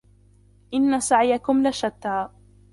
[0.73, 2.29] إِنَّ سَعْيَكُمْ لَشَتَّى